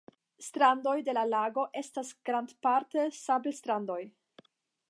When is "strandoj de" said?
0.45-1.15